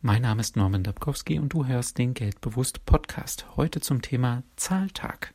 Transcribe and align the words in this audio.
Mein 0.00 0.22
Name 0.22 0.42
ist 0.42 0.54
Norman 0.54 0.84
Dabkowski 0.84 1.40
und 1.40 1.52
du 1.52 1.66
hörst 1.66 1.98
den 1.98 2.14
Geldbewusst 2.14 2.86
Podcast. 2.86 3.56
Heute 3.56 3.80
zum 3.80 4.00
Thema 4.00 4.44
Zahltag. 4.54 5.34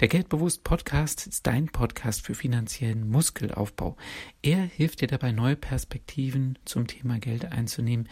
Der 0.00 0.08
Geldbewusst 0.08 0.64
Podcast 0.64 1.26
ist 1.26 1.46
dein 1.46 1.70
Podcast 1.70 2.20
für 2.20 2.34
finanziellen 2.34 3.08
Muskelaufbau. 3.08 3.96
Er 4.42 4.58
hilft 4.58 5.00
dir 5.00 5.08
dabei, 5.08 5.32
neue 5.32 5.56
Perspektiven 5.56 6.58
zum 6.66 6.86
Thema 6.86 7.18
Geld 7.18 7.46
einzunehmen, 7.52 8.10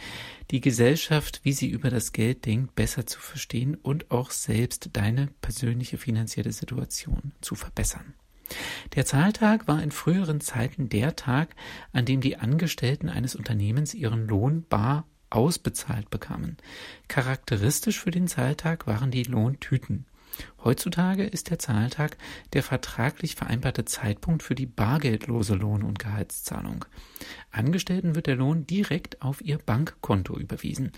die 0.49 0.59
Gesellschaft, 0.59 1.41
wie 1.43 1.53
sie 1.53 1.69
über 1.69 1.91
das 1.91 2.13
Geld 2.13 2.47
denkt, 2.47 2.73
besser 2.73 3.05
zu 3.05 3.19
verstehen 3.19 3.75
und 3.75 4.09
auch 4.09 4.31
selbst 4.31 4.89
deine 4.93 5.27
persönliche 5.41 5.99
finanzielle 5.99 6.51
Situation 6.51 7.31
zu 7.41 7.53
verbessern. 7.53 8.15
Der 8.95 9.05
Zahltag 9.05 9.67
war 9.67 9.83
in 9.83 9.91
früheren 9.91 10.41
Zeiten 10.41 10.89
der 10.89 11.15
Tag, 11.15 11.55
an 11.91 12.05
dem 12.05 12.21
die 12.21 12.37
Angestellten 12.37 13.07
eines 13.07 13.35
Unternehmens 13.35 13.93
ihren 13.93 14.27
Lohn 14.27 14.65
bar 14.67 15.05
ausbezahlt 15.33 16.09
bekamen. 16.09 16.57
Charakteristisch 17.07 17.99
für 17.99 18.11
den 18.11 18.27
Zahltag 18.27 18.87
waren 18.87 19.11
die 19.11 19.23
Lohntüten. 19.23 20.05
Heutzutage 20.63 21.23
ist 21.23 21.49
der 21.49 21.59
Zahltag 21.59 22.17
der 22.53 22.63
vertraglich 22.63 23.35
vereinbarte 23.35 23.85
Zeitpunkt 23.85 24.41
für 24.43 24.55
die 24.55 24.65
bargeldlose 24.65 25.55
Lohn- 25.55 25.83
und 25.83 25.99
Gehaltszahlung. 25.99 26.85
Angestellten 27.51 28.15
wird 28.15 28.27
der 28.27 28.35
Lohn 28.35 28.65
direkt 28.65 29.21
auf 29.21 29.41
ihr 29.41 29.57
Bankkonto 29.57 30.37
überwiesen. 30.37 30.91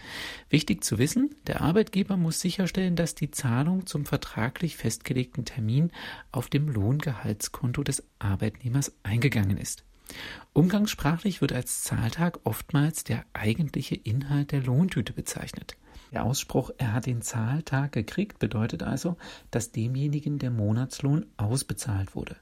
Wichtig 0.49 0.83
zu 0.83 0.97
wissen, 0.97 1.35
der 1.47 1.61
Arbeitgeber 1.61 2.15
muss 2.15 2.39
sicherstellen, 2.39 2.95
dass 2.95 3.15
die 3.15 3.31
Zahlung 3.31 3.85
zum 3.85 4.05
vertraglich 4.05 4.77
festgelegten 4.77 5.45
Termin 5.45 5.91
auf 6.31 6.47
dem 6.47 6.69
Lohngehaltskonto 6.69 7.83
des 7.83 8.03
Arbeitnehmers 8.19 8.93
eingegangen 9.03 9.57
ist. 9.57 9.83
Umgangssprachlich 10.53 11.41
wird 11.41 11.53
als 11.53 11.83
Zahltag 11.83 12.39
oftmals 12.43 13.03
der 13.03 13.25
eigentliche 13.33 13.95
Inhalt 13.95 14.51
der 14.51 14.61
Lohntüte 14.61 15.13
bezeichnet. 15.13 15.75
Der 16.11 16.23
Ausspruch, 16.23 16.71
er 16.77 16.93
hat 16.93 17.05
den 17.05 17.21
Zahltag 17.21 17.91
gekriegt, 17.91 18.39
bedeutet 18.39 18.83
also, 18.83 19.17
dass 19.51 19.71
demjenigen 19.71 20.39
der 20.39 20.51
Monatslohn 20.51 21.25
ausbezahlt 21.37 22.15
wurde. 22.15 22.35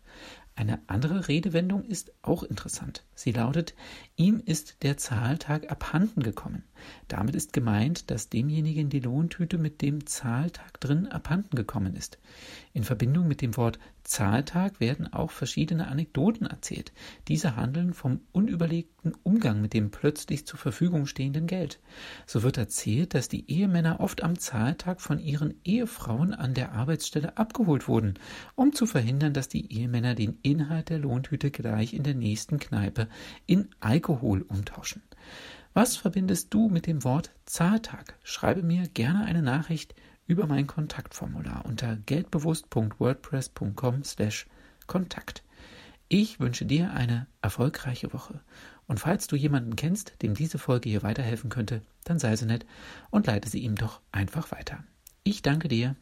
Eine 0.56 0.82
andere 0.86 1.28
Redewendung 1.28 1.84
ist 1.84 2.14
auch 2.22 2.44
interessant. 2.44 3.04
Sie 3.16 3.32
lautet, 3.32 3.74
ihm 4.16 4.40
ist 4.46 4.84
der 4.84 4.98
Zahltag 4.98 5.72
abhanden 5.72 6.22
gekommen. 6.22 6.64
Damit 7.08 7.34
ist 7.34 7.54
gemeint, 7.54 8.12
dass 8.12 8.30
demjenigen 8.30 8.90
die 8.90 9.00
Lohntüte 9.00 9.58
mit 9.58 9.82
dem 9.82 10.06
Zahltag 10.06 10.80
drin 10.80 11.08
abhanden 11.08 11.56
gekommen 11.56 11.96
ist. 11.96 12.20
In 12.72 12.84
Verbindung 12.84 13.28
mit 13.28 13.42
dem 13.42 13.58
Wort 13.58 13.80
Zahltag 14.04 14.80
werden 14.80 15.12
auch 15.12 15.32
verschiedene 15.32 15.88
Anekdoten 15.88 16.46
erzählt. 16.46 16.92
Diese 17.28 17.56
handeln 17.56 17.94
vom 17.94 18.22
unüberlegten 18.32 19.16
Umgang 19.24 19.60
mit 19.60 19.74
dem 19.74 19.90
plötzlich 19.90 20.46
zur 20.46 20.60
Verfügung 20.60 21.08
stehenden 21.08 21.48
Geld. 21.48 21.80
So 22.28 22.44
wird 22.44 22.58
erzählt, 22.58 23.16
dass 23.16 23.28
die 23.28 23.43
Ehemänner 23.48 24.00
oft 24.00 24.24
am 24.24 24.38
Zahltag 24.38 25.02
von 25.02 25.20
ihren 25.20 25.56
Ehefrauen 25.64 26.34
an 26.34 26.54
der 26.54 26.74
Arbeitsstelle 26.74 27.38
abgeholt 27.38 27.88
wurden, 27.88 28.16
um 28.56 28.74
zu 28.74 28.86
verhindern, 28.86 29.34
dass 29.34 29.50
die 29.50 29.72
Ehemänner 29.72 30.16
den 30.16 30.38
Inhalt 30.42 30.90
der 30.90 31.00
Lohntüte 31.00 31.52
gleich 31.52 31.94
in 31.94 32.04
der 32.04 32.16
nächsten 32.16 32.60
Kneipe 32.60 33.08
in 33.46 33.70
Alkohol 33.80 34.44
umtauschen. 34.44 35.02
Was 35.74 35.96
verbindest 35.96 36.54
du 36.54 36.70
mit 36.70 36.86
dem 36.86 37.04
Wort 37.04 37.32
Zahltag? 37.46 38.20
Schreibe 38.24 38.62
mir 38.62 38.88
gerne 38.90 39.26
eine 39.26 39.42
Nachricht 39.42 39.96
über 40.28 40.46
mein 40.46 40.68
Kontaktformular 40.68 41.66
unter 41.66 41.96
geldbewusst.wordpress.com 41.96 44.04
slash 44.04 44.46
Kontakt. 44.86 45.44
Ich 46.10 46.40
wünsche 46.40 46.66
dir 46.66 46.94
eine 46.94 47.28
erfolgreiche 47.42 48.14
Woche. 48.14 48.42
Und 48.88 49.00
falls 49.00 49.28
du 49.28 49.36
jemanden 49.36 49.76
kennst, 49.76 50.22
dem 50.22 50.36
diese 50.36 50.60
Folge 50.60 50.90
hier 50.90 51.04
weiterhelfen 51.04 51.50
könnte, 51.50 51.82
dann 52.04 52.20
sei 52.20 52.36
so 52.36 52.46
nett 52.46 52.66
und 53.10 53.28
leite 53.28 53.50
sie 53.50 53.60
ihm 53.60 53.76
doch 53.76 54.02
einfach 54.12 54.52
weiter. 54.52 54.84
Ich 55.24 55.42
danke 55.42 55.68
dir. 55.68 55.96